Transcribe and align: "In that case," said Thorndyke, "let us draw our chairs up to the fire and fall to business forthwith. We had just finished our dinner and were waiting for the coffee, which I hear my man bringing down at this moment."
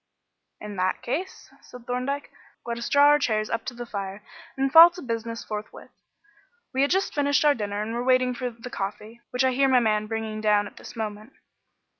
"In 0.59 0.77
that 0.77 1.03
case," 1.03 1.53
said 1.61 1.85
Thorndyke, 1.85 2.31
"let 2.65 2.79
us 2.79 2.89
draw 2.89 3.05
our 3.09 3.19
chairs 3.19 3.51
up 3.51 3.65
to 3.65 3.75
the 3.75 3.85
fire 3.85 4.23
and 4.57 4.73
fall 4.73 4.89
to 4.89 5.01
business 5.03 5.45
forthwith. 5.45 5.91
We 6.73 6.81
had 6.81 6.89
just 6.89 7.13
finished 7.13 7.45
our 7.45 7.53
dinner 7.53 7.83
and 7.83 7.93
were 7.93 8.03
waiting 8.03 8.33
for 8.33 8.49
the 8.49 8.71
coffee, 8.71 9.21
which 9.29 9.43
I 9.43 9.51
hear 9.51 9.69
my 9.69 9.79
man 9.79 10.07
bringing 10.07 10.41
down 10.41 10.65
at 10.65 10.77
this 10.77 10.95
moment." 10.95 11.33